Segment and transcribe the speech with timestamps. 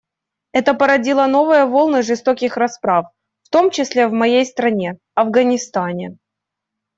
[0.51, 3.11] Это породило новые волны жестоких расправ,
[3.43, 6.17] в том числе в моей стране, Афганистане.